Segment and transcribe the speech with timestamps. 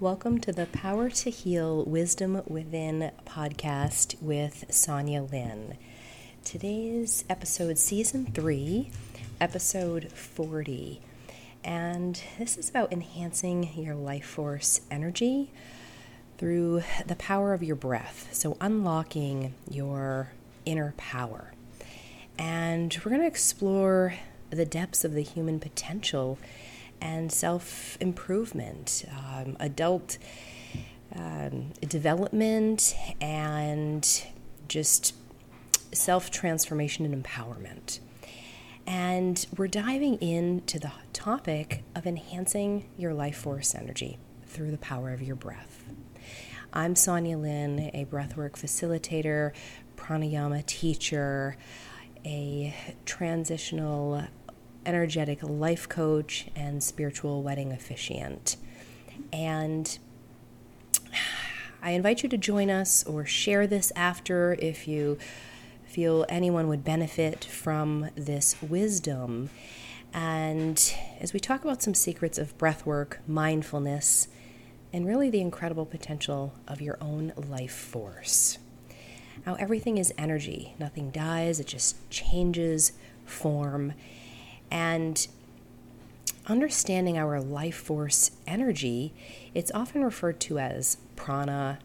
[0.00, 5.78] Welcome to the Power to Heal Wisdom Within podcast with Sonya Lyn.
[6.44, 8.90] Today's episode, season three,
[9.40, 11.00] episode 40.
[11.62, 15.52] And this is about enhancing your life force energy
[16.38, 18.28] through the power of your breath.
[18.32, 20.32] So, unlocking your
[20.66, 21.52] inner power.
[22.36, 24.14] And we're going to explore
[24.50, 26.36] the depths of the human potential
[27.04, 30.18] and self improvement, um, adult
[31.14, 34.24] um, development, and
[34.66, 35.14] just
[35.92, 38.00] self transformation and empowerment.
[38.86, 45.12] And we're diving into the topic of enhancing your life force energy through the power
[45.12, 45.84] of your breath.
[46.72, 49.52] I'm Sonya Lyn, a breathwork facilitator,
[49.96, 51.56] pranayama teacher,
[52.24, 54.24] a transitional
[54.86, 58.56] energetic life coach and spiritual wedding officiant.
[59.32, 59.98] And
[61.82, 65.18] I invite you to join us or share this after if you
[65.84, 69.50] feel anyone would benefit from this wisdom.
[70.12, 74.28] And as we talk about some secrets of breath work, mindfulness,
[74.92, 78.58] and really the incredible potential of your own life force.
[79.44, 82.92] Now, everything is energy, nothing dies, it just changes
[83.24, 83.92] form.
[84.74, 85.28] And
[86.48, 89.14] understanding our life force energy,
[89.54, 91.78] it's often referred to as prana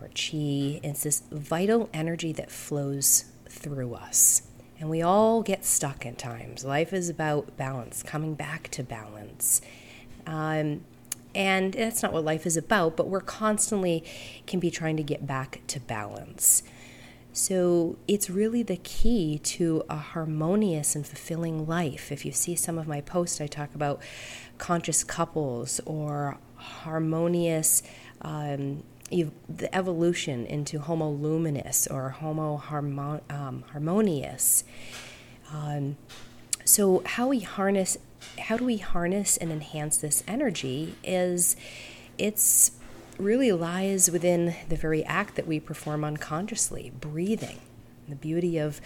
[0.00, 0.80] or chi.
[0.82, 4.40] It's this vital energy that flows through us.
[4.80, 6.64] And we all get stuck at times.
[6.64, 9.60] Life is about balance, coming back to balance.
[10.26, 10.84] Um,
[11.34, 14.02] and that's not what life is about, but we're constantly
[14.46, 16.62] can be trying to get back to balance.
[17.38, 22.10] So it's really the key to a harmonious and fulfilling life.
[22.10, 24.02] If you see some of my posts, I talk about
[24.58, 27.84] conscious couples or harmonious.
[28.22, 34.64] Um, the evolution into Homo luminous or Homo harmo- um, harmonious.
[35.52, 35.96] Um,
[36.64, 37.98] so how we harness,
[38.36, 40.96] how do we harness and enhance this energy?
[41.04, 41.54] Is
[42.18, 42.72] it's
[43.18, 47.58] really lies within the very act that we perform unconsciously breathing.
[48.08, 48.80] The beauty of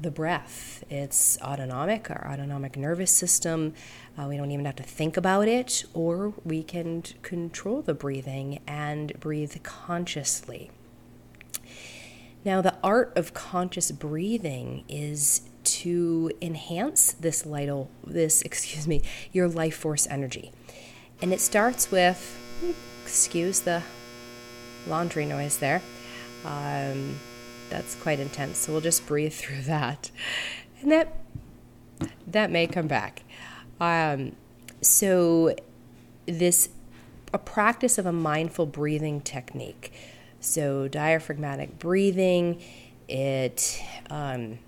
[0.00, 0.82] the breath.
[0.88, 3.74] It's autonomic, our autonomic nervous system.
[4.18, 8.60] Uh, we don't even have to think about it, or we can control the breathing
[8.66, 10.70] and breathe consciously.
[12.44, 17.70] Now, the art of conscious breathing is to enhance this light,
[18.06, 20.52] this excuse me, your life force energy,
[21.20, 22.38] and it starts with
[23.10, 23.82] excuse the
[24.86, 25.82] laundry noise there.
[26.44, 27.18] Um,
[27.68, 28.58] that's quite intense.
[28.58, 30.12] So we'll just breathe through that,
[30.80, 31.16] and that
[32.24, 33.24] that may come back.
[33.80, 34.36] Um,
[34.80, 35.56] so
[36.26, 36.68] this
[37.32, 39.92] a practice of a mindful breathing technique.
[40.38, 42.62] So diaphragmatic breathing,
[43.08, 44.60] it um,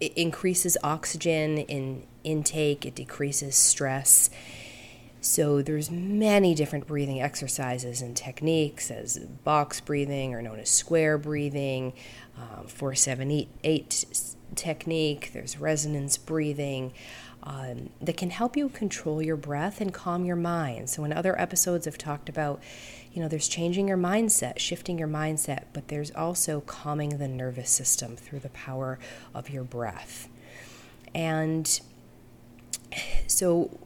[0.00, 2.84] it increases oxygen in intake.
[2.84, 4.28] It decreases stress.
[5.26, 11.18] So there's many different breathing exercises and techniques as box breathing or known as square
[11.18, 11.94] breathing,
[12.38, 14.04] um, 478
[14.54, 16.92] technique, there's resonance breathing.
[17.42, 20.90] Um, that can help you control your breath and calm your mind.
[20.90, 22.60] So, in other episodes, I've talked about,
[23.12, 27.70] you know, there's changing your mindset, shifting your mindset, but there's also calming the nervous
[27.70, 28.98] system through the power
[29.32, 30.28] of your breath.
[31.14, 31.80] And
[33.28, 33.78] so,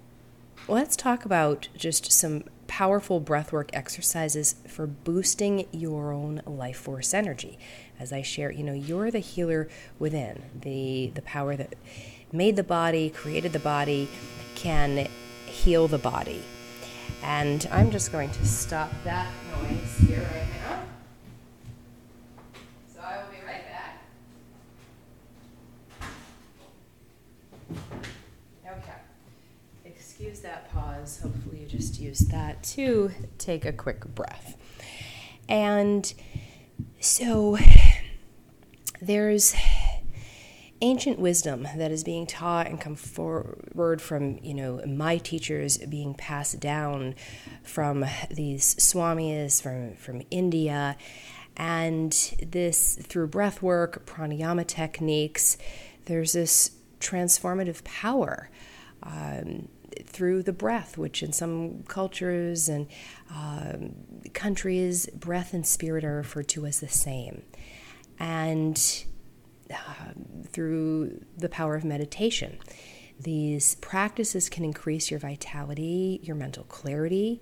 [0.70, 7.58] let's talk about just some powerful breathwork exercises for boosting your own life force energy.
[7.98, 10.44] As I share, you know, you're the healer within.
[10.54, 11.75] The the power that
[12.32, 14.08] made the body, created the body,
[14.54, 15.08] can
[15.47, 16.42] heal the body.
[17.22, 19.28] And I'm just going to stop that
[19.60, 20.82] noise here right now.
[22.94, 24.04] So I will be right back.
[28.64, 29.00] Okay
[30.20, 31.19] excuse that pause.
[31.22, 34.55] Hopefully, you just use that to take a quick breath.
[35.49, 36.12] And
[37.00, 37.56] so,
[39.00, 39.55] there's
[40.82, 46.12] ancient wisdom that is being taught and come forward from you know my teachers being
[46.12, 47.14] passed down
[47.62, 50.99] from these swamis from from India
[51.56, 52.12] and
[52.46, 55.58] this through breath work pranayama techniques
[56.06, 58.49] there's this transformative power
[59.02, 59.69] um,
[60.06, 62.87] through the breath, which in some cultures and
[63.34, 63.94] um,
[64.32, 67.42] countries, breath and spirit are referred to as the same.
[68.19, 69.04] And
[69.72, 70.12] uh,
[70.48, 72.58] through the power of meditation.
[73.20, 77.40] These practices can increase your vitality, your mental clarity,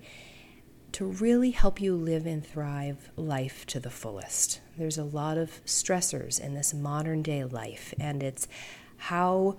[0.93, 4.61] to really help you live and thrive life to the fullest.
[4.77, 8.49] There's a lot of stressors in this modern day life, and it's
[8.97, 9.57] how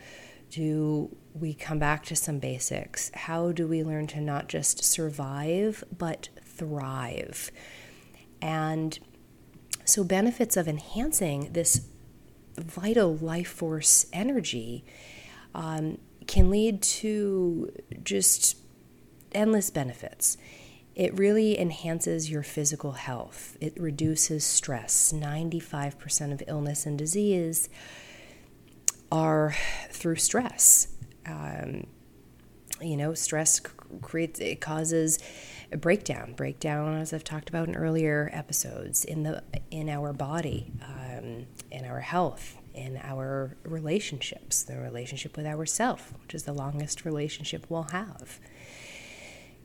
[0.50, 3.12] do we come back to some basics?
[3.14, 7.52] How do we learn to not just survive, but thrive?
[8.42, 8.98] And
[9.86, 11.88] so, benefits of enhancing this
[12.58, 14.84] vital life force energy
[15.56, 15.98] um,
[16.28, 17.72] can lead to
[18.04, 18.58] just
[19.32, 20.38] endless benefits.
[20.96, 23.58] It really enhances your physical health.
[23.62, 25.14] It reduces stress.
[25.14, 27.70] 95% of illness and disease
[29.12, 29.56] are
[29.92, 30.88] through stress.
[31.30, 31.88] Um,
[32.82, 33.60] you know, stress
[34.02, 35.20] creates, it causes
[35.72, 36.34] a breakdown.
[36.34, 41.86] Breakdown, as I've talked about in earlier episodes, in the in our body, um, in
[41.86, 47.90] our health, in our relationships, the relationship with ourself, which is the longest relationship we'll
[47.92, 48.40] have.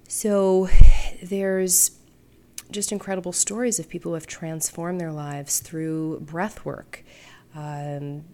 [0.08, 0.68] So
[1.22, 1.92] there's
[2.70, 7.04] just incredible stories of people who have transformed their lives through breath work.
[7.54, 8.24] Um,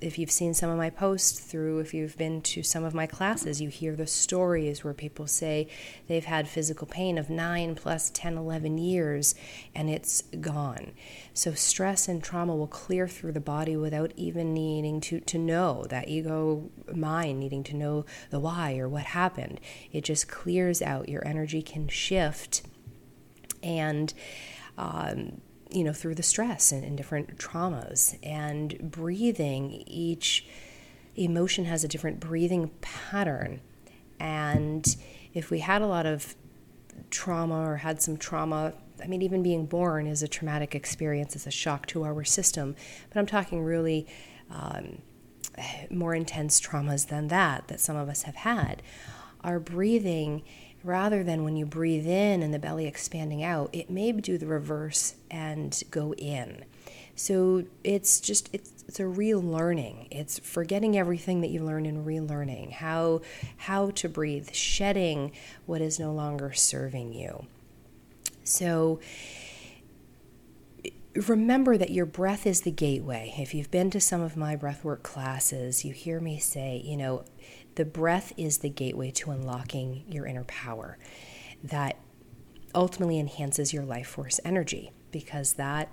[0.00, 3.06] if you've seen some of my posts through, if you've been to some of my
[3.06, 5.68] classes, you hear the stories where people say
[6.06, 9.34] they've had physical pain of 9 plus 10, 11 years
[9.74, 10.92] and it's gone.
[11.34, 15.84] So, stress and trauma will clear through the body without even needing to, to know
[15.88, 19.60] that ego mind, needing to know the why or what happened.
[19.92, 21.08] It just clears out.
[21.08, 22.62] Your energy can shift
[23.62, 24.14] and
[24.76, 28.18] um, you know, through the stress and, and different traumas.
[28.22, 30.46] And breathing, each
[31.16, 33.60] emotion has a different breathing pattern.
[34.20, 34.96] And
[35.34, 36.34] if we had a lot of
[37.10, 38.72] trauma or had some trauma,
[39.02, 42.74] I mean, even being born is a traumatic experience, it's a shock to our system.
[43.10, 44.06] But I'm talking really
[44.50, 45.02] um,
[45.90, 48.82] more intense traumas than that, that some of us have had.
[49.42, 50.42] Our breathing
[50.84, 54.46] rather than when you breathe in and the belly expanding out, it may do the
[54.46, 56.64] reverse and go in.
[57.16, 60.06] So it's just it's, it's a relearning.
[60.10, 63.22] It's forgetting everything that you learned and relearning how
[63.56, 65.32] how to breathe, shedding
[65.66, 67.46] what is no longer serving you.
[68.44, 69.00] So
[71.26, 73.34] remember that your breath is the gateway.
[73.36, 77.24] If you've been to some of my breathwork classes, you hear me say, you know,
[77.78, 80.98] the breath is the gateway to unlocking your inner power
[81.62, 81.96] that
[82.74, 85.88] ultimately enhances your life force energy because that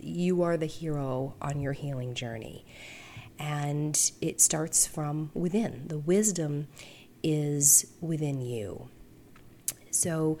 [0.00, 2.66] you are the hero on your healing journey.
[3.38, 5.86] And it starts from within.
[5.86, 6.66] The wisdom
[7.22, 8.88] is within you.
[9.92, 10.38] So,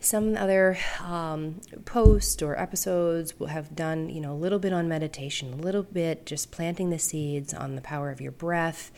[0.00, 4.88] some other um, posts or episodes will have done, you know, a little bit on
[4.88, 8.90] meditation, a little bit just planting the seeds on the power of your breath,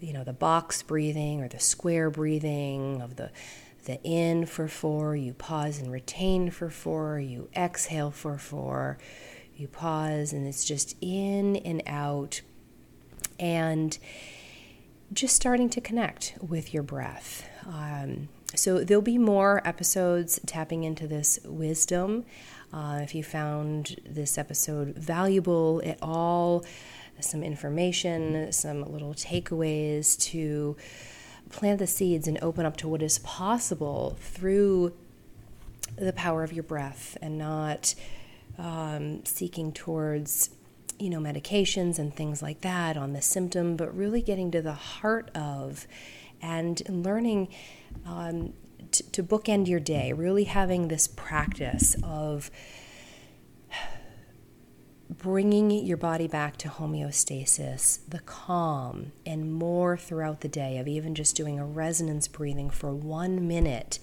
[0.00, 3.30] you know, the box breathing or the square breathing of the
[3.86, 8.98] the in for four, you pause and retain for four, you exhale for four,
[9.56, 12.40] you pause, and it's just in and out,
[13.38, 13.96] and
[15.12, 17.48] just starting to connect with your breath.
[17.64, 22.24] Um, so, there'll be more episodes tapping into this wisdom.
[22.72, 26.64] Uh, if you found this episode valuable at all,
[27.20, 30.76] some information, some little takeaways to
[31.50, 34.92] plant the seeds and open up to what is possible through
[35.96, 37.94] the power of your breath and not
[38.58, 40.50] um, seeking towards
[40.98, 44.72] you know medications and things like that on the symptom but really getting to the
[44.72, 45.86] heart of
[46.40, 47.48] and learning
[48.06, 48.52] um,
[49.12, 52.50] to bookend your day really having this practice of
[55.08, 61.14] bringing your body back to homeostasis, the calm, and more throughout the day of even
[61.14, 63.98] just doing a resonance breathing for one minute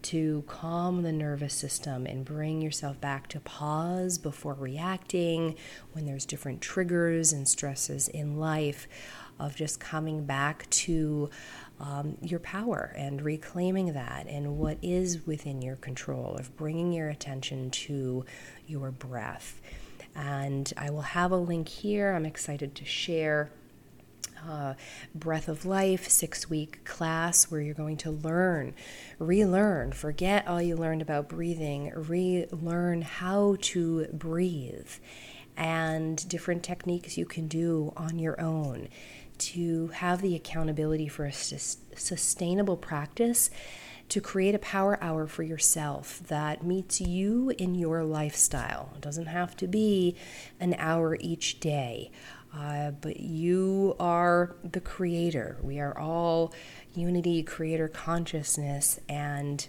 [0.00, 5.56] to calm the nervous system and bring yourself back to pause before reacting
[5.92, 8.86] when there's different triggers and stresses in life,
[9.38, 11.30] of just coming back to
[11.80, 17.08] um, your power and reclaiming that and what is within your control, of bringing your
[17.08, 18.24] attention to
[18.66, 19.60] your breath.
[20.18, 22.12] And I will have a link here.
[22.12, 23.50] I'm excited to share.
[24.48, 24.74] Uh,
[25.14, 28.74] Breath of Life six week class where you're going to learn,
[29.18, 34.90] relearn, forget all you learned about breathing, relearn how to breathe,
[35.56, 38.88] and different techniques you can do on your own
[39.38, 43.50] to have the accountability for a sustainable practice
[44.08, 48.92] to create a power hour for yourself that meets you in your lifestyle.
[48.94, 50.16] It doesn't have to be
[50.58, 52.10] an hour each day.
[52.54, 55.58] uh, but you are the creator.
[55.62, 56.52] We are all
[56.94, 59.66] unity, creator consciousness, and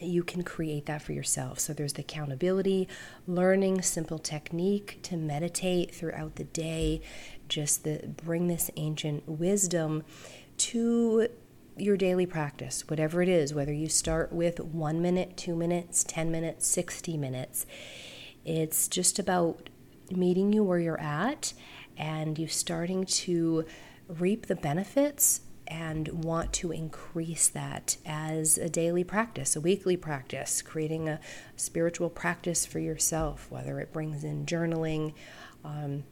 [0.00, 1.58] you can create that for yourself.
[1.58, 2.88] So there's the accountability,
[3.26, 7.02] learning simple technique to meditate throughout the day,
[7.48, 10.04] just the bring this ancient wisdom
[10.58, 11.28] to
[11.80, 16.30] your daily practice, whatever it is, whether you start with one minute, two minutes, 10
[16.30, 17.66] minutes, 60 minutes.
[18.44, 19.68] It's just about
[20.10, 21.52] meeting you where you're at
[21.96, 23.64] and you starting to
[24.08, 30.62] reap the benefits and want to increase that as a daily practice, a weekly practice,
[30.62, 31.20] creating a
[31.54, 35.14] spiritual practice for yourself, whether it brings in journaling.
[35.64, 36.02] Um,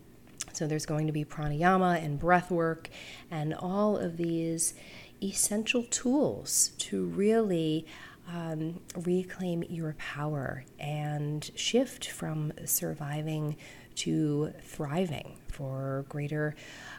[0.53, 2.89] so there's going to be pranayama and breath work
[3.31, 4.75] and all of these
[5.23, 7.87] essential tools to really
[8.29, 13.57] um, reclaim your power and shift from surviving
[13.97, 16.55] to thriving for greater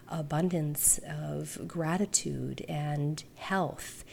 [0.09, 4.03] abundance of gratitude and health.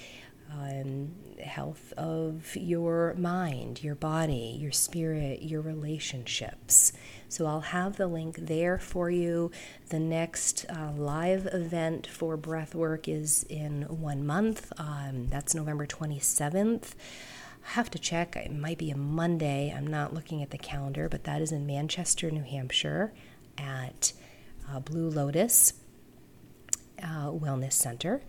[0.52, 1.12] Um,
[1.42, 6.92] health of your mind, your body, your spirit, your relationships.
[7.28, 9.50] So I'll have the link there for you.
[9.88, 14.72] The next uh, live event for breathwork is in one month.
[14.78, 16.94] Um, that's November 27th.
[17.66, 18.36] I have to check.
[18.36, 19.74] It might be a Monday.
[19.76, 23.12] I'm not looking at the calendar, but that is in Manchester, New Hampshire
[23.58, 24.12] at
[24.70, 25.74] uh, Blue Lotus
[27.02, 28.22] uh, Wellness Center.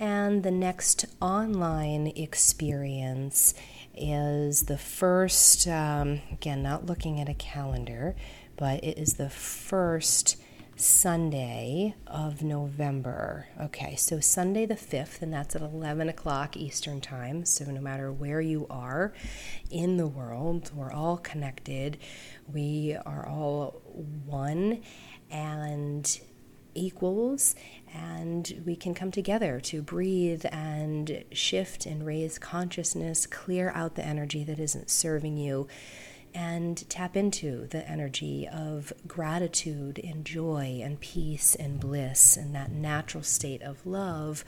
[0.00, 3.54] And the next online experience
[3.96, 8.14] is the first, um, again, not looking at a calendar,
[8.56, 10.36] but it is the first
[10.76, 13.48] Sunday of November.
[13.60, 17.44] Okay, so Sunday the 5th, and that's at 11 o'clock Eastern Time.
[17.44, 19.12] So no matter where you are
[19.72, 21.98] in the world, we're all connected.
[22.46, 23.82] We are all
[24.24, 24.82] one
[25.32, 26.20] and
[26.74, 27.56] equals
[27.94, 34.04] and we can come together to breathe and shift and raise consciousness, clear out the
[34.04, 35.66] energy that isn't serving you,
[36.34, 42.70] and tap into the energy of gratitude and joy and peace and bliss and that
[42.70, 44.44] natural state of love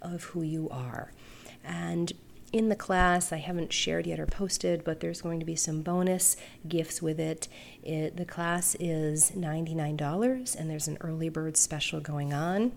[0.00, 1.12] of who you are.
[1.64, 2.12] And
[2.54, 3.32] in the class.
[3.32, 6.36] I haven't shared yet or posted, but there's going to be some bonus
[6.68, 7.48] gifts with it.
[7.82, 12.70] it the class is $99 and there's an early bird special going on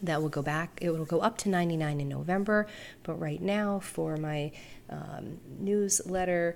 [0.00, 2.68] that will go back it will go up to $99 in november
[3.02, 4.52] but right now for my
[4.88, 6.54] um, newsletter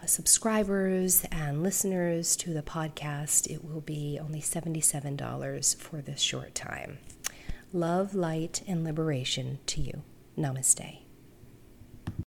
[0.00, 6.54] uh, subscribers and listeners to the podcast it will be only $77 for this short
[6.54, 6.98] time
[7.72, 10.02] love light and liberation to you
[10.38, 11.01] namaste